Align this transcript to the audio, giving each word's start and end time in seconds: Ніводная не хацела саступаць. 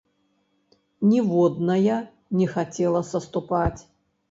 Ніводная 1.11 1.99
не 2.41 2.51
хацела 2.57 3.05
саступаць. 3.13 3.81